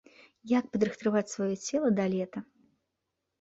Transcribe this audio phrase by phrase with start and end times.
[0.51, 2.39] Як падрыхтаваць сваё цела да лета?